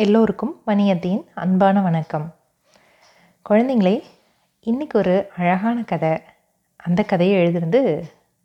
எல்லோருக்கும் 0.00 0.62
மணியத்தின் 0.66 1.24
அன்பான 1.34 1.80
வணக்கம். 1.80 2.34
குழந்தைங்களே 3.48 4.02
இன்றைக்கி 4.64 4.94
ஒரு 4.94 5.28
அழகான 5.36 5.82
கதை. 5.82 6.20
அந்த 6.76 7.02
கதையை 7.02 7.46
எழுதுறது 7.46 8.02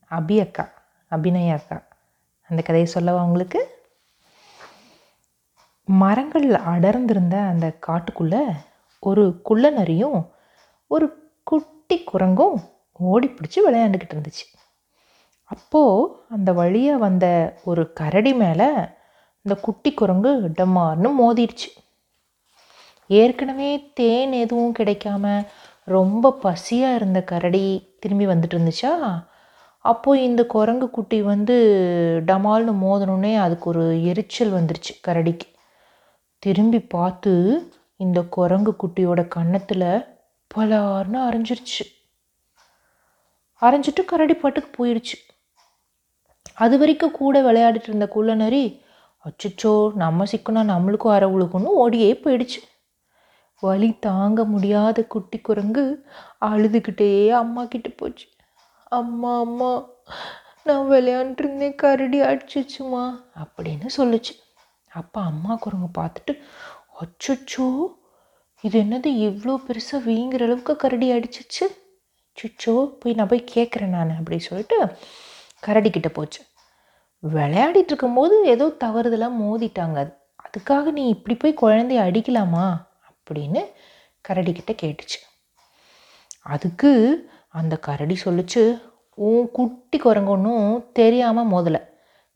அபி 0.09 0.39
அக்கா 0.39 0.69
அபிநய 1.11 1.53
அக்கா. 1.53 1.83
அந்த 2.41 2.61
கதையை 2.61 2.85
சொல்லவா 2.85 3.23
உங்களுக்கு? 3.23 3.83
மரங்கள் 5.85 6.53
அடர்ந்திருந்த 6.53 7.37
அந்த 7.37 7.77
காட்டுக்குள்ளே 7.87 8.41
ஒரு 8.99 9.41
குள்ள 9.41 9.69
நரியும் 9.69 10.31
ஒரு 10.87 11.31
குட்டி 11.43 12.03
குரங்கும் 12.13 12.61
ஓடி 12.93 13.27
பிடிச்சி 13.27 13.59
விளையாண்டுக்கிட்டு 13.67 14.13
இருந்துச்சு. 14.13 14.57
அப்போது 15.43 16.15
அந்த 16.29 16.53
வழியாக 16.53 16.99
வந்த 16.99 17.57
ஒரு 17.63 17.93
கரடி 17.93 18.33
மேலே 18.33 18.69
இந்த 19.45 19.55
குட்டி 19.55 19.93
குரங்கு 19.93 20.31
டமார்னு 20.57 21.09
மோதிடுச்சு 21.19 21.69
ஏற்கனவே 23.09 23.91
தேன் 23.93 24.31
எதுவும் 24.31 24.75
கிடைக்காம 24.79 25.33
ரொம்ப 25.87 26.31
பசியாக 26.43 26.95
இருந்த 26.95 27.23
கரடி 27.23 27.65
திரும்பி 27.99 28.27
வந்துட்டு 28.27 28.55
இருந்துச்சா 28.57 28.93
அப்போது 29.85 30.23
இந்த 30.23 30.45
குரங்கு 30.45 30.87
குட்டி 30.89 31.21
வந்து 31.21 31.55
டமால்னு 32.25 32.73
மோதணுன்னே 32.85 33.33
அதுக்கு 33.35 33.69
ஒரு 33.69 33.83
எரிச்சல் 34.03 34.53
வந்துருச்சு 34.53 34.93
கரடிக்கு. 35.07 35.47
திரும்பி 36.43 36.79
பார்த்து 36.95 37.33
இந்த 37.99 38.21
குரங்கு 38.37 38.73
குட்டியோட 38.81 39.27
கன்னத்தில் 39.27 39.87
பலார்னு 40.51 41.19
அரைஞ்சிருச்சு. 41.27 41.85
அரைஞ்சிட்டு 43.61 44.03
கரடி 44.05 44.33
பாட்டுக்கு 44.33 44.71
போயிடுச்சு 44.79 45.17
அது 46.53 46.75
வரைக்கும் 46.77 47.17
கூட 47.21 47.41
விளையாடிட்டு 47.41 47.89
இருந்த 47.89 48.07
குள்ள 48.07 48.33
அச்சோ 49.25 49.73
நம்ம 49.95 50.25
சிக்கினா 50.31 50.61
நம்மளுக்கும் 50.73 51.15
அரை 51.15 51.27
உழுகுன்னு 51.35 51.69
ஓடியே 51.83 52.21
போயிடுச்சு. 52.23 52.59
வலி 53.63 53.89
தாங்க 53.99 54.45
முடியாத 54.45 55.03
குட்டி 55.03 55.37
குரங்கு 55.39 55.83
அழுதுகிட்டே 56.49 57.29
அம்மா 57.29 57.65
கிட்ட 57.65 57.89
போச்சு. 57.89 58.25
அம்மா 58.91 59.39
அம்மா 59.39 59.71
நான் 60.63 60.87
விளையாண்டுருந்தேன் 60.91 61.75
கரடி 61.75 62.19
அடிச்சிச்சுமா 62.21 63.03
அப்படின்னு 63.43 63.89
சொல்லுச்சு. 63.97 64.33
அப்போ 64.91 65.21
அம்மா 65.21 65.53
குரங்கு 65.55 65.89
பார்த்துட்டு 66.01 66.33
அச்சோ 67.01 67.67
இது 68.63 68.75
என்னது 68.83 69.09
இவ்வளோ 69.27 69.53
பெருசாக 69.67 70.05
வீங்குற 70.09 70.43
அளவுக்கு 70.43 70.75
கரடி 70.75 71.07
அடிச்சிச்சு? 71.11 71.65
சுச்சோ 72.37 72.73
போய் 72.99 73.13
நான் 73.13 73.27
போய் 73.27 73.51
கேட்குறேன் 73.55 73.95
நான் 73.97 74.17
அப்படி 74.19 74.39
சொல்லிட்டு 74.39 74.77
கரடிக்கிட்ட 75.63 76.07
போச்சு. 76.07 76.41
விளையாடிட்டு 77.33 77.91
இருக்கும்போது 77.91 78.45
ஏதோ 78.45 78.65
தவறுதெல்லாம் 78.79 79.37
மோதிட்டாங்க. 79.41 79.95
அது 79.95 80.13
அதுக்காக 80.45 80.91
நீ 80.91 81.07
இப்படி 81.07 81.35
போய் 81.35 81.61
குழந்தைய 81.61 82.01
அடிக்கலாமா? 82.01 82.65
அப்படின்னு 83.09 83.61
கரடிக்கிட்ட 84.29 84.71
கேட்டுச்சு. 84.81 85.19
அதுக்கு 86.41 86.91
அந்த 87.49 87.77
கரடி 87.77 88.17
சொல்லிச்சு 88.25 88.81
உன் 89.13 89.51
குட்டி 89.51 89.97
குரங்கு 89.97 90.31
ஒன்றும் 90.31 90.89
தெரியாமல் 90.93 91.49
மோதலை. 91.51 91.81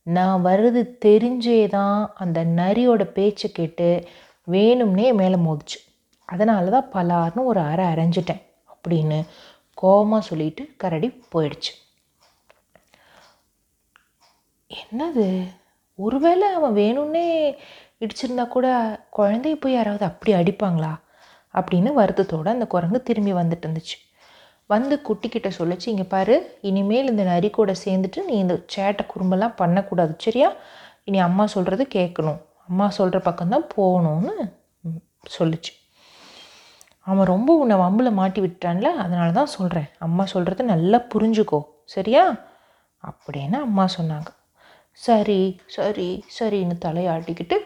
நான் 0.04 0.46
வர்றது 0.46 0.82
தெரிஞ்சே 1.06 1.68
தான் 1.68 2.12
அந்த 2.16 2.46
நரியோட 2.46 3.04
பேச்சை 3.04 3.52
கேட்டு 3.52 4.08
வேணும்னே 4.52 5.14
மேலே 5.14 5.36
மோதிச்சு. 5.36 5.80
அதனால 6.26 6.80
தான் 6.80 6.90
பலார்னு 6.94 7.44
ஒரு 7.44 7.60
அரை 7.60 7.86
அரைஞ்சிட்டேன். 7.86 8.42
அப்படின்னு 8.74 9.26
கோபமாக 9.74 10.26
சொல்லிட்டு 10.26 10.70
கரடி 10.78 11.22
போயிடுச்சு. 11.36 11.74
என்னது? 14.72 15.26
ஒருவேளை 16.00 16.48
அவன் 16.48 16.76
வேணும்னே 16.76 17.24
இடிச்சிருந்தா 18.02 18.48
கூட 18.48 18.68
குழந்தைய 19.18 19.56
போய் 19.56 19.74
யாராவது 19.74 20.06
அப்படி 20.06 20.32
அடிப்பாங்களா? 20.34 20.92
அப்படின்னு 21.54 21.94
வருத்தத்தோடு 21.94 22.50
அந்த 22.50 22.68
குரங்கு 22.68 23.04
திரும்பி 23.04 23.34
வந்துட்டு 23.34 23.66
இருந்துச்சு. 23.68 23.98
வந்து 24.68 25.02
குட்டிக்கிட்ட 25.08 25.50
சொல்லிச்சு 25.60 25.88
இங்கே 25.88 26.04
பாரு 26.04 26.36
இனிமேல் 26.62 27.10
இந்த 27.10 27.24
நரி 27.24 27.50
கூட 27.50 27.74
சேர்ந்துட்டு 27.86 28.26
நீ 28.26 28.36
இந்த 28.38 28.56
சேட்டை 28.76 29.06
குறும்பெல்லாம் 29.08 29.56
பண்ணக்கூடாது 29.56 30.16
சரியா? 30.18 30.50
இனி 31.04 31.20
அம்மா 31.20 31.46
சொல்கிறது 31.46 31.88
கேட்கணும். 31.96 32.40
அம்மா 32.68 32.90
சொல்கிற 32.90 33.20
பக்கம்தான் 33.30 33.68
போகணும்னு 33.78 34.36
சொல்லிச்சு. 35.40 35.72
அவன் 37.08 37.26
ரொம்ப 37.26 37.56
உன்னை 37.58 37.76
வம்பில் 37.78 38.18
மாட்டி 38.22 38.42
விட்டான்ல 38.42 38.90
அதனால 39.04 39.30
தான் 39.32 39.54
சொல்கிறேன் 39.58 39.90
அம்மா 40.00 40.26
சொல்கிறத 40.34 40.62
நல்லா 40.74 41.00
புரிஞ்சுக்கோ 41.14 41.62
சரியா? 41.96 42.26
அப்படின்னு 43.04 43.60
அம்மா 43.68 43.88
சொன்னாங்க. 43.98 44.30
சரி 45.00 45.42
சரி 45.76 46.08
சரின்னு 46.38 46.76
தலையாட்டிக்கிட்டு 46.86 47.58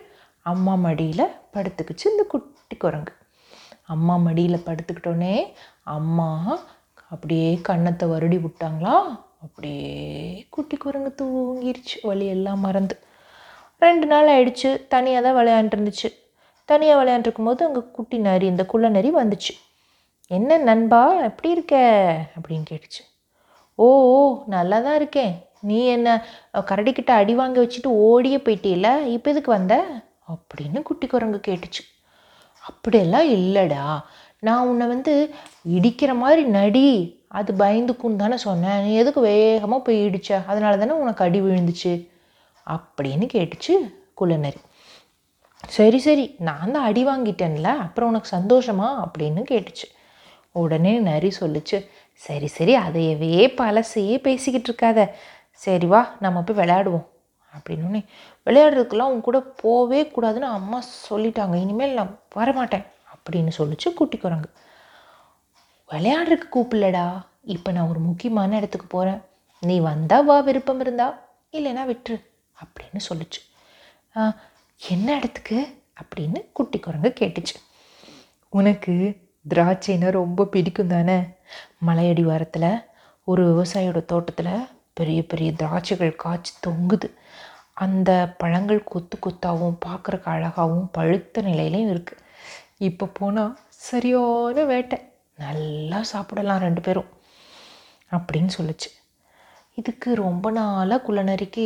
அம்மா 0.51 0.73
மடியில் 0.85 1.25
படுத்துக்கிச்சு 1.55 2.05
இந்த 2.11 2.23
குட்டி 2.33 2.75
குரங்கு. 2.77 3.13
அம்மா 3.93 4.15
மடியில் 4.25 4.65
படுத்துக்கிட்டோன்னே 4.67 5.35
அம்மா 5.95 6.29
அப்படியே 7.13 7.49
கன்னத்தை 7.69 8.05
வருடி 8.13 8.37
விட்டாங்களா? 8.45 8.95
அப்படியே 9.45 9.93
குட்டி 10.55 10.75
குரங்கு 10.77 11.11
தூங்கிருச்சு 11.21 11.95
வழியெல்லாம் 12.09 12.61
மறந்து. 12.67 12.95
ரெண்டு 13.81 14.05
நாள் 14.05 14.29
ஆயிடுச்சு 14.35 14.69
தனியாக 14.93 15.23
தான் 15.25 15.37
விளையாண்டுருந்துச்சு 15.39 16.09
தனியாக 16.69 16.99
விளையாண்டுருக்கும் 16.99 17.49
போது 17.49 17.65
அங்கே 17.67 17.81
குட்டி 17.97 18.17
நரி 18.27 18.45
இந்த 18.53 18.63
குள்ள 18.65 18.89
நரி 18.89 19.09
வந்துச்சு. 19.21 19.53
என்ன 20.31 20.57
நண்பா 20.69 21.01
எப்படி 21.29 21.49
இருக்க? 21.55 21.75
அப்படின்னு 22.37 22.65
கேட்டுச்சு. 22.71 23.01
ஓ 23.79 23.87
ஓ 24.13 24.19
நல்லா 24.55 24.77
தான் 24.79 24.95
இருக்கேன். 24.95 25.33
நீ 25.69 25.79
என்ன 25.95 26.09
கரடிக்கிட்ட 26.71 27.11
அடி 27.21 27.33
வாங்கி 27.35 27.59
வச்சுட்டு 27.61 27.89
ஓடியே 28.07 28.37
போயிட்டீல 28.37 28.87
இப்போ 29.15 29.29
எதுக்கு 29.33 29.51
வந்த? 29.51 29.75
அப்படின்னு 30.31 30.81
குட்டி 30.89 31.07
குரங்கு 31.07 31.39
கேட்டுச்சு. 31.47 31.81
அப்படியெல்லாம் 32.63 33.27
இல்லைடா. 33.37 33.85
நான் 34.47 34.67
உன்னை 34.67 34.85
வந்து 34.87 35.13
இடிக்கிற 35.75 36.11
மாதிரி 36.23 36.43
நடி 36.57 36.87
அது 37.39 37.51
பயந்துக்குன்னு 37.53 38.21
தானே 38.23 38.37
சொன்னேன். 38.37 38.81
நீ 38.83 38.91
எதுக்கு 38.95 39.21
வேகமாக 39.21 39.81
போய் 39.85 39.99
இடிச்ச 40.07 40.29
அதனால 40.51 40.77
தானே 40.77 40.95
உனக்கு 41.03 41.25
அடி 41.25 41.41
விழுந்துச்சு. 41.41 41.93
அப்படின்னு 42.67 43.25
கேட்டுச்சு 43.35 43.73
குள்ளநரி 44.13 44.61
சரி 45.69 45.99
சரி 46.05 46.25
நான் 46.39 46.71
தான் 46.71 46.87
அடி 46.89 47.01
வாங்கிட்டேன்ல 47.05 47.69
அப்புறம் 47.85 48.09
உனக்கு 48.11 48.29
சந்தோஷமா? 48.37 48.87
அப்படின்னு 49.03 49.41
கேட்டுச்சு. 49.51 49.87
உடனே 50.55 50.93
நரி 51.09 51.29
சொல்லுச்சு 51.39 51.77
சரி 52.25 52.47
சரி 52.47 52.73
அதையவே 52.77 53.37
பழசையே 53.59 54.17
பேசிக்கிட்டு 54.27 54.69
இருக்காத. 54.71 54.99
சரி 55.53 55.85
வா 55.85 56.15
நம்ம 56.19 56.41
போய் 56.41 56.65
விளையாடுவோம். 56.65 57.05
அப்படின்னோடனே 57.55 58.05
விளையாடுறதுக்கெல்லாம் 58.45 59.11
உன் 59.13 59.21
கூட 59.21 59.39
போவே 59.63 60.01
கூடாதுன்னு 60.15 60.49
அம்மா 60.59 60.83
சொல்லிட்டாங்க. 61.09 61.55
இனிமேல் 61.61 61.93
நான் 61.93 62.19
வரமாட்டேன் 62.35 62.85
அப்படின்னு 63.13 63.51
சொல்லிச்சு 63.57 63.93
குட்டி 63.93 64.17
குரங்கு. 64.17 64.49
விளையாடுறதுக்கு 65.89 66.47
கூப்பிடலடா. 66.55 67.05
இப்போ 67.41 67.71
நான் 67.71 67.89
ஒரு 67.89 67.99
முக்கியமான 67.99 68.55
இடத்துக்கு 68.55 68.87
போகிறேன் 68.87 69.21
நீ 69.59 69.79
வந்தா 69.79 70.19
வா 70.19 70.39
விருப்பம் 70.39 70.79
இருந்தா. 70.79 71.07
இல்லைன்னா 71.51 71.83
விட்டுரு 71.91 72.17
அப்படின்னு 72.63 72.99
சொல்லிச்சு. 73.09 73.41
என்ன 74.89 75.15
இடத்துக்கு? 75.15 75.81
அப்படின்னு 76.01 76.45
குட்டி 76.53 76.79
குரங்கு 76.79 77.13
கேட்டுச்சு. 77.19 77.55
உனக்கு 78.49 78.93
திராட்சைன்னா 79.49 80.11
ரொம்ப 80.11 80.45
பிடிக்கும் 80.45 80.87
தானே? 80.87 81.19
மலையடி 81.87 82.21
வாரத்தில் 82.21 82.81
ஒரு 83.23 83.43
விவசாயியோட 83.49 84.05
தோட்டத்தில் 84.05 84.67
பெரிய 84.93 85.19
பெரிய 85.31 85.49
திராட்சைகள் 85.61 86.21
காய்ச்சி 86.23 86.53
தொங்குது. 86.67 87.07
அந்த 87.83 88.09
பழங்கள் 88.41 88.81
கொத்து 88.83 89.15
கொத்தாகவும் 89.17 89.79
பார்க்குறக்கு 89.85 90.27
அழகாகவும் 90.35 90.89
பழுத்த 90.91 91.41
நிலையிலையும் 91.41 91.93
இருக்குது 91.93 92.21
இப்போ 92.87 93.05
போனால் 93.19 93.55
சரியான 93.89 94.65
வேட்டை. 94.71 94.99
நல்லா 95.43 95.99
சாப்பிடலாம் 96.13 96.63
ரெண்டு 96.65 96.81
பேரும். 96.81 97.09
அப்படின்னு 98.11 98.51
சொல்லுச்சு. 98.57 98.89
இதுக்கு 99.79 100.09
ரொம்ப 100.15 100.47
நாளாக 100.51 101.03
குள்ளநரிக்கு 101.05 101.65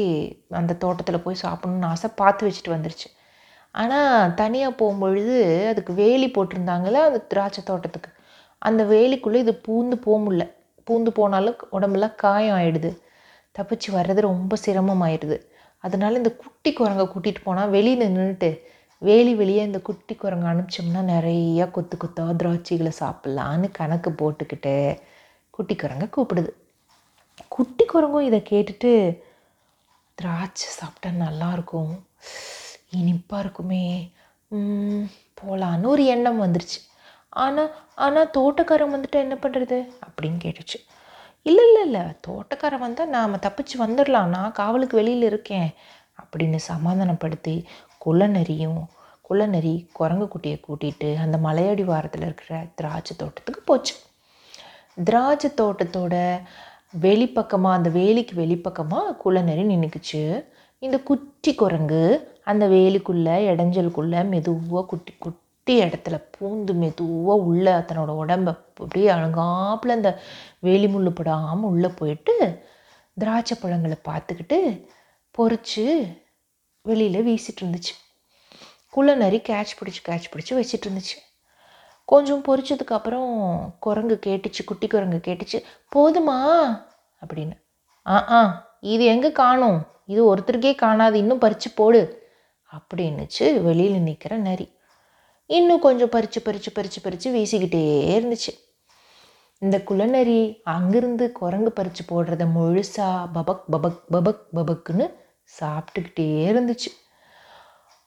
அந்த 0.59 0.77
தோட்டத்தில் 0.83 1.23
போய் 1.25 1.43
சாப்பிடணுன்னு 1.43 1.89
ஆசை 1.93 2.09
பார்த்து 2.15 2.45
வச்சுட்டு 2.47 2.75
வந்துருச்சு. 2.75 3.07
ஆனால் 3.71 4.33
தனியாக 4.33 4.77
போகும்பொழுது 4.81 5.35
அதுக்கு 5.71 5.93
வேலி 5.93 6.27
போட்டிருந்தாங்களே 6.27 7.01
அந்த 7.07 7.19
திராட்சை 7.31 7.63
தோட்டத்துக்கு. 7.63 8.11
அந்த 8.61 8.83
வேலிக்குள்ளே 8.83 9.41
இது 9.45 9.53
பூந்து 9.67 9.95
போக 10.05 10.17
முடில 10.25 10.45
பூந்து 10.87 11.11
போனாலும் 11.19 11.57
உடம்புலாம் 11.77 12.15
காயம் 12.15 12.57
ஆகிடுது 12.59 12.91
தப்பிச்சு 13.57 13.89
வர்றது 13.97 14.21
ரொம்ப 14.31 14.57
சிரமமாயிடுது 14.65 15.37
அதனால 15.83 16.17
இந்த 16.17 16.31
குட்டி 16.43 16.71
குரங்கை 16.73 17.05
கூட்டிகிட்டு 17.07 17.41
போனால் 17.43 17.73
வெளியில் 17.75 18.05
நின்றுட்டு 18.07 18.49
வேலி 19.01 19.33
வெளியே 19.35 19.63
இந்த 19.63 19.79
குட்டி 19.87 20.13
குரங்கை 20.15 20.47
அனுப்பிச்சோம்னா 20.51 21.01
நிறையா 21.13 21.65
கொத்து 21.71 21.95
கொத்தாக 21.97 22.33
திராட்சைகளை 22.41 22.91
சாப்பிட்லான்னு 23.01 23.67
கணக்கு 23.71 24.11
போட்டுக்கிட்டு 24.21 24.73
குட்டி 25.53 25.75
குரங்கை 25.75 26.07
கூப்பிடுது. 26.15 26.51
குட்டி 27.47 27.83
குரங்கும் 27.85 28.27
இதை 28.29 28.39
கேட்டுட்டு 28.49 28.91
திராட்சை 30.17 30.69
சாப்பிட்டா 30.79 31.09
நல்லாயிருக்கும் 31.25 31.93
இனிப்பாக 32.99 33.43
இருக்குமே. 33.43 33.83
போகலான்னு 35.39 35.91
ஒரு 35.93 36.03
எண்ணம் 36.13 36.43
வந்துருச்சு. 36.43 36.79
ஆனால் 37.45 37.71
ஆனால் 38.05 38.31
தோட்டக்காரன் 38.37 38.93
வந்துட்டு 38.95 39.17
என்ன 39.25 39.35
பண்ணுறது 39.35 39.77
அப்படின்னு 40.07 40.39
கேட்டுச்சு. 40.45 40.77
இல்லை 41.45 41.63
இல்லை 41.67 41.81
இல்லை. 41.85 42.01
தோட்டக்காரன் 42.27 42.79
வந்தால் 42.79 43.09
நாம் 43.09 43.35
தப்பிச்சு 43.35 43.75
வந்துடலாம் 43.79 44.25
நான் 44.25 44.51
காவலுக்கு 44.51 44.97
வெளியில் 44.97 45.23
இருக்கேன். 45.23 45.69
அப்படின்னு 46.21 46.55
சமாதானப்படுத்தி 46.55 47.55
குள்ளநரியும் 48.05 48.79
குள்ளநரி 49.21 49.89
குரங்கு 49.93 50.25
குட்டியை 50.25 50.61
கூட்டிகிட்டு 50.67 51.15
அந்த 51.15 51.37
மலையடி 51.37 51.83
வாரத்தில் 51.83 52.21
இருக்கிற 52.21 52.65
திராட்சை 52.75 53.17
தோட்டத்துக்கு 53.17 53.61
போச்சு. 53.61 53.93
திராட்சை 55.03 55.49
தோட்டத்தோட 55.61 56.15
வெளிப்பக்கமாக 57.01 57.77
அந்த 57.79 57.89
வேலிக்கு 57.89 58.33
வெளிப்பக்கமாக 58.35 59.15
குள்ளநரி 59.17 59.63
நின்றுக்குச்சு 59.63 60.45
இந்த 60.79 60.99
குட்டி 60.99 61.55
குரங்கு 61.55 62.03
அந்த 62.43 62.67
வேலிக்குள்ளே 62.67 63.35
இடைஞ்சலுக்குள்ளே 63.51 64.27
மெதுவாக 64.27 64.85
குட்டி 64.85 65.13
குட்டி 65.67 65.83
இடத்துல 65.83 66.17
பூந்து 66.35 66.73
மெதுவாக 66.73 67.41
உள்ளே 67.41 67.71
தன்னோட 67.71 68.11
உடம்ப 68.19 68.47
அப்படியே 68.47 69.07
அழகாப்பில் 69.07 69.91
அந்த 69.91 70.19
வேலி 70.59 70.85
முள்ளு 70.85 71.09
படாமல் 71.09 71.69
உள்ளே 71.69 71.87
போயிட்டு 71.87 72.63
திராட்சை 73.13 73.57
பழங்களை 73.61 73.97
பார்த்துக்கிட்டு 74.05 74.87
பொறிச்சு 75.37 76.17
வெளியில் 76.81 77.25
வீசிட்டு 77.25 77.61
இருந்துச்சு. 77.63 77.93
குள்ள 78.89 79.15
நரி 79.15 79.37
கேட்ச் 79.37 79.73
பிடிச்சி 79.79 80.01
கேட்ச் 80.07 80.29
பிடிச்சி 80.35 80.53
வச்சிட்டு 80.53 80.87
இருந்துச்சு. 80.87 81.17
கொஞ்சம் 82.05 82.43
பொறிச்சதுக்கப்புறம் 82.43 83.33
குரங்கு 83.79 84.19
கேட்டுச்சு 84.25 84.63
குட்டி 84.65 84.87
குரங்கு 84.87 85.21
கேட்டுச்சு. 85.27 85.61
போதுமா? 85.95 86.39
அப்படின்னு. 87.21 87.57
ஆ 88.05 88.31
ஆ 88.31 88.41
இது 88.79 89.05
எங்கே 89.05 89.31
காணும்? 89.31 89.87
இது 90.05 90.35
ஒருத்தருக்கே 90.35 90.75
காணாது 90.75 91.17
இன்னும் 91.17 91.37
பறித்து 91.37 91.71
போடு. 91.75 92.29
அப்படின்னுச்சு 92.71 93.61
வெளியில் 93.61 94.01
நிற்கிற 94.01 94.37
நரி. 94.37 94.75
இன்னும் 95.47 95.79
கொஞ்சம் 95.79 96.09
பறித்து 96.09 96.41
பறித்து 96.41 96.71
பறித்து 96.71 97.01
பறித்து 97.01 97.33
வீசிக்கிட்டே 97.33 97.83
இருந்துச்சு. 98.15 98.53
இந்த 99.59 99.81
குளநரி 99.87 100.61
அங்கிருந்து 100.63 101.31
குரங்கு 101.31 101.71
பறித்து 101.71 102.03
போடுறத 102.09 102.47
முழுசாக 102.55 103.29
பபக் 103.33 103.63
பபக் 103.71 104.01
பபக் 104.11 104.43
பபக்குன்னு 104.55 105.13
சாப்பிட்டுக்கிட்டே 105.59 106.27
இருந்துச்சு. 106.49 106.91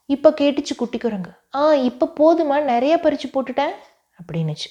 இப்போ 0.06 0.34
கேட்டுச்சு 0.40 0.74
குட்டி 0.76 0.98
குரங்கு. 0.98 1.30
ஆ 1.54 1.74
இப்போ 1.74 2.06
போதுமா? 2.20 2.62
நிறைய 2.62 2.98
பறித்து 2.98 3.28
போட்டுட்டேன் 3.28 3.74
அப்படின்னுச்சு. 4.20 4.68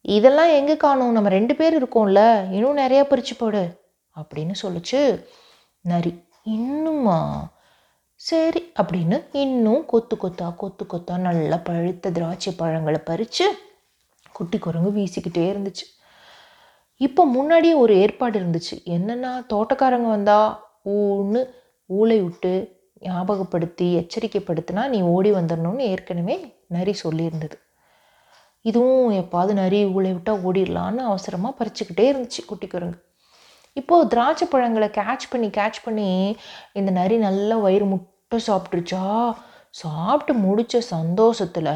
இதெல்லாம் 0.00 0.48
எங்கே 0.48 0.76
காணும்? 0.76 1.12
நம்ம 1.12 1.28
ரெண்டு 1.28 1.56
பேர் 1.56 1.84
இருக்கோம்ல. 1.84 2.52
இன்னும் 2.52 2.76
நிறையா 2.76 3.02
பறித்து 3.04 3.34
போடு 3.34 3.80
அப்படின்னு 4.20 4.54
சொல்லுச்சு 4.62 5.24
நரி. 5.80 6.24
இன்னுமா? 6.42 7.18
சரி 8.28 8.60
அப்படின்னு 8.80 9.16
இன்னும் 9.42 9.84
கொத்து 9.86 10.16
கொத்தா 10.16 10.46
கொத்து 10.56 10.84
கொத்தா 10.84 11.14
நல்லா 11.26 11.56
பழுத்த 11.68 12.10
திராட்சை 12.16 12.52
பழங்களை 12.58 13.00
பறித்து 13.10 13.46
குட்டி 14.32 14.58
குரங்கு 14.58 14.90
வீசிக்கிட்டே 14.98 15.44
இருந்துச்சு. 15.52 15.86
இப்போ 17.00 17.22
முன்னாடியே 17.36 17.74
ஒரு 17.74 17.92
ஏற்பாடு 18.02 18.36
இருந்துச்சு. 18.40 18.76
என்னென்னா 18.96 19.30
தோட்டக்காரங்க 19.52 20.08
வந்தால் 20.16 20.50
ஊன்னு 20.94 21.40
ஊளை 21.90 22.18
விட்டு 22.22 22.52
ஞாபகப்படுத்தி 23.08 23.86
எச்சரிக்கைப்படுத்தினா 24.00 24.82
நீ 24.88 25.00
ஓடி 25.14 25.30
வந்துடணும்னு 25.38 25.84
ஏற்கனவே 25.92 26.36
நரி 26.76 26.94
சொல்லியிருந்தது. 27.04 27.56
இதுவும் 28.64 29.12
எப்பாவது 29.20 29.52
நரி 29.62 29.78
ஊளை 29.96 30.10
விட்டால் 30.12 30.42
ஓடிடலான்னு 30.48 31.02
அவசரமாக 31.10 31.58
பறிச்சுக்கிட்டே 31.60 32.06
இருந்துச்சு 32.10 32.42
குட்டி 32.46 32.66
குரங்கு. 32.66 32.98
இப்போது 33.76 34.08
திராட்சை 34.08 34.46
பழங்களை 34.48 34.88
கேட்ச் 34.88 35.30
பண்ணி 35.30 35.48
கேட்ச் 35.48 35.80
பண்ணி 35.84 36.08
இந்த 36.72 36.90
நரி 36.90 37.16
நல்லா 37.18 37.56
வயிறு 37.56 37.84
முட்டை 37.84 38.38
சாப்பிட்ருச்சா 38.46 39.02
சாப்பிட்டு 39.74 40.34
முடித்த 40.34 40.80
சந்தோஷத்தில் 40.94 41.72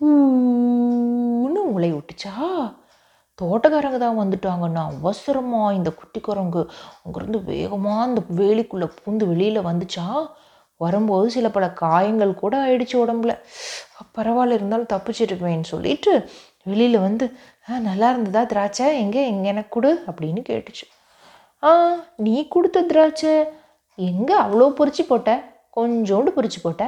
ஊன்னு 0.00 1.60
உலை 1.76 1.90
விட்டுச்சா 1.92 2.34
தோட்டக்காரங்க 3.38 3.98
தான் 3.98 4.20
வந்துட்டாங்கன்னா 4.20 4.82
அவசரமாக 4.92 5.74
இந்த 5.74 5.90
குட்டி 5.90 6.20
குரங்கு 6.20 6.62
அங்கேருந்து 7.04 7.44
வேகமாக 7.44 8.02
அந்த 8.02 8.20
வேலிக்குள்ளே 8.30 8.88
பூந்து 8.98 9.24
வெளியில் 9.26 9.66
வந்துச்சா? 9.68 10.06
வரும்போது 10.80 11.30
சில 11.30 11.46
பல 11.50 11.66
காயங்கள் 11.82 12.32
கூட 12.34 12.54
ஆயிடுச்சு 12.66 12.96
உடம்புல. 13.04 13.32
பரவாயில்ல 14.16 14.58
இருந்தாலும் 14.58 14.92
தப்பிச்சிருப்பேன்னு 14.92 15.70
சொல்லிட்டு 15.74 16.12
வெளியில் 16.62 16.98
வந்து 16.98 17.26
நல்லா 17.80 18.10
இருந்ததா 18.10 18.42
திராட்சை? 18.46 18.86
எங்கே? 18.98 19.26
எங்கே? 19.26 19.48
எனக்கு 19.48 19.68
கொடு 19.68 19.90
அப்படின்னு 20.06 20.42
கேட்டுச்சு. 20.50 20.86
ஆ 21.62 21.70
நீ 22.24 22.34
கொடுத்த 22.54 22.82
திராட்சை. 22.90 23.34
எங்கே 23.98 24.34
அவ்வளோ 24.44 24.66
பொறிச்சு 24.78 25.02
போட்ட? 25.08 25.30
கொஞ்சோண்டு 25.76 26.30
பொறிச்சு 26.36 26.60
போட்ட. 26.62 26.84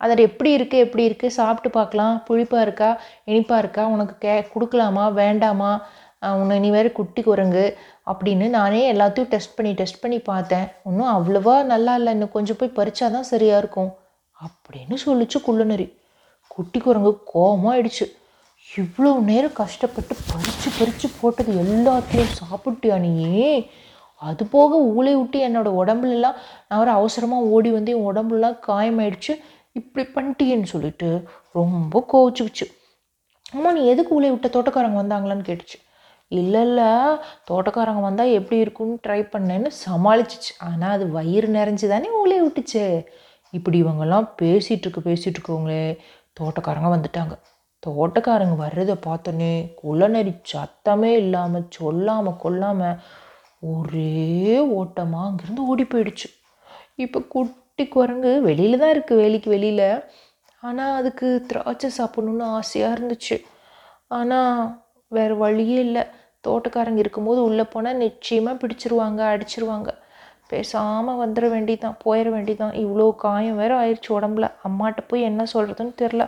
அதில் 0.00 0.26
எப்படி 0.28 0.50
இருக்குது 0.56 0.84
எப்படி 0.84 1.02
இருக்குது 1.08 1.36
சாப்பிட்டு 1.38 1.70
பார்க்கலாம். 1.78 2.14
புளிப்பாக 2.28 2.64
இருக்கா? 2.66 2.90
இனிப்பாக 3.30 3.62
இருக்கா? 3.62 3.82
உனக்கு 3.94 4.14
கே 4.24 4.34
கொடுக்கலாமா? 4.54 5.04
வேண்டாமா? 5.20 5.72
உன்னை 6.40 6.56
நீ 6.64 6.68
வேறு 6.76 6.90
குட்டி 6.98 7.20
குரங்கு 7.22 7.64
அப்படின்னு 8.10 8.46
நானே 8.58 8.82
எல்லாத்தையும் 8.92 9.30
டெஸ்ட் 9.32 9.56
பண்ணி 9.56 9.72
டெஸ்ட் 9.80 10.02
பண்ணி 10.02 10.18
பார்த்தேன். 10.30 10.66
ஒன்றும் 10.88 11.12
அவ்வளோவா 11.16 11.54
நல்லா 11.72 11.94
இல்லை. 12.00 12.12
இன்னும் 12.16 12.34
கொஞ்சம் 12.36 12.58
போய் 12.60 12.76
பறிச்சா 12.78 13.06
தான் 13.16 13.30
சரியாக 13.32 13.62
இருக்கும். 13.62 13.90
அப்படின்னு 14.36 14.96
சொல்லிச்சு 15.06 15.38
குள்ளநரி. 15.46 15.86
குட்டி 16.54 16.78
குரங்கு 16.80 17.12
கோபமாயிடுச்சு 17.32 18.06
இவ்வளோ 18.68 19.10
நேரம் 19.30 19.58
கஷ்டப்பட்டு 19.60 20.14
பறித்து 20.30 20.68
பறித்து 20.78 21.08
போட்டது 21.20 21.52
எல்லாத்தையும் 21.64 22.34
சாப்பிட்டியா 22.40 22.96
நீ 23.04 23.14
அது 24.28 24.42
போக 24.54 24.78
ஊளை 24.96 25.12
விட்டு 25.18 25.38
என்னோடய 25.46 25.78
உடம்புலலாம் 25.82 26.36
நான் 26.68 26.80
ஒரு 26.82 26.92
அவசரமாக 26.98 27.50
ஓடி 27.54 27.70
வந்து 27.76 27.92
என் 27.96 28.08
உடம்புலாம் 28.10 28.58
காயமாயிடுச்சு. 28.68 29.34
இப்படி 29.78 30.04
பண்ணிட்டீன்னு 30.16 30.68
சொல்லிட்டு 30.74 31.08
ரொம்ப 31.58 32.02
கோவிச்சுக்குச்சு. 32.12 32.66
அம்மா 33.56 33.70
நீ 33.76 33.82
எதுக்கு 33.92 34.14
ஊளை 34.18 34.28
விட்ட 34.32 34.48
தோட்டக்காரங்க 34.56 34.98
வந்தாங்களான்னு 35.02 35.48
கேட்டுச்சு. 35.48 35.78
இல்லை 36.32 36.60
இல்லை 36.68 36.90
தோட்டக்காரங்க 37.50 38.02
வந்தால் 38.08 38.34
எப்படி 38.38 38.58
இருக்குன்னு 38.64 38.96
ட்ரை 39.06 39.20
பண்ணேன்னு 39.32 39.70
சமாளிச்சிச்சு. 39.84 40.52
ஆனால் 40.68 40.94
அது 40.96 41.06
வயிறு 41.16 41.48
நிறைஞ்சு 41.58 41.88
தானே 41.94 42.10
ஊளை 42.20 42.38
விட்டுச்சு 42.44 42.84
இப்படி 43.52 43.76
இவங்கெல்லாம் 43.84 44.28
பேசிகிட்ருக்கு 44.42 45.00
பேசிகிட்ருக்கவங்களே 45.08 45.82
தோட்டக்காரங்க 46.40 46.90
வந்துட்டாங்க. 46.96 47.34
தோட்டக்காரங்க 47.82 48.56
வர்றதை 48.64 48.94
பார்த்தோன்னே 49.06 49.52
குள்ளநரி 49.80 50.32
சத்தமே 50.52 51.10
இல்லாமல் 51.22 51.68
சொல்லாமல் 51.76 52.40
கொல்லாமல் 52.42 52.98
ஒரே 53.62 54.56
ஓட்டமாக 54.80 55.28
அங்கேருந்து 55.28 55.66
ஓடி 55.70 55.84
போயிடுச்சு. 55.92 56.28
இப்போ 57.04 57.18
குட்டி 57.34 57.84
குரங்கு 57.94 58.32
வெளியில் 58.48 58.80
தான் 58.82 58.92
இருக்குது 58.94 59.20
வேலிக்கு 59.22 59.50
வெளியில். 59.54 59.88
ஆனால் 60.62 60.96
அதுக்கு 60.98 61.28
திராட்சை 61.50 61.90
சாப்பிட்ணுன்னு 61.98 62.46
ஆசையாக 62.58 62.96
இருந்துச்சு. 62.96 63.36
ஆனால் 64.18 64.60
வேறு 65.12 65.34
வழியே 65.44 65.78
இல்லை. 65.86 66.04
தோட்டக்காரங்க 66.46 67.00
இருக்கும்போது 67.04 67.40
உள்ளே 67.48 67.64
போனால் 67.72 68.00
நிச்சயமாக 68.04 68.60
பிடிச்சிருவாங்க 68.62 69.20
அடிச்சிருவாங்க. 69.34 69.90
பேசாமல் 70.52 71.20
வந்துட 71.22 71.46
வேண்டிதான் 71.52 71.98
போயிட 72.04 72.28
வேண்டிதான் 72.34 72.74
இவ்வளோ 72.84 73.04
காயம் 73.24 73.58
வேறு 73.60 73.74
ஆயிடுச்சு 73.80 74.10
உடம்புல. 74.18 74.46
அம்மாட்ட 74.68 75.00
போய் 75.10 75.28
என்ன 75.30 75.42
சொல்கிறதுன்னு 75.54 75.94
தெரில 76.02 76.24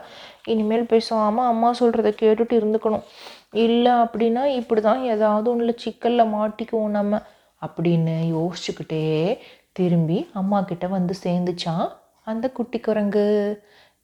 இனிமேல் 0.53 0.91
பேசாமல் 0.93 1.51
அம்மா 1.53 1.71
சொல்கிறத 1.81 2.11
கேட்டுட்டு 2.23 2.55
இருந்துக்கணும். 2.61 3.05
இல்லை 3.55 3.93
அப்படின்னா 3.93 4.45
இப்படி 4.61 4.81
தான் 4.81 5.03
ஏதாவது 5.05 5.51
ஒன்றில் 5.51 5.81
சிக்கலில் 5.85 6.33
மாட்டிக்குவோம் 6.35 6.97
நம்ம 6.99 7.21
அப்படின்னு 7.63 8.15
யோசிச்சுக்கிட்டே 8.37 9.39
திரும்பி 9.73 10.29
அம்மா 10.33 10.61
கிட்ட 10.61 10.87
வந்து 10.87 11.15
சேர்ந்துச்சான் 11.23 11.87
அந்த 12.23 12.51
குட்டி 12.51 12.81
குரங்கு. 12.81 13.27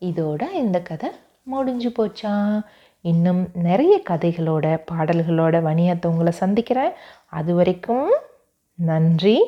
இதோட 0.01 0.43
இந்த 0.53 0.83
கதை 0.83 1.11
முடிஞ்சு 1.43 1.91
போச்சான் 1.91 2.61
இன்னும் 3.01 3.43
நிறைய 3.55 4.03
கதைகளோட 4.11 4.67
பாடல்களோட 4.93 5.57
வணியத்தை 5.69 6.07
உங்களை 6.07 6.33
சந்திக்கிறேன். 6.33 6.93
அது 7.27 7.55
வரைக்கும் 7.55 8.11
நன்றி 8.75 9.39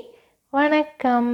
வணக்கம். 0.51 1.33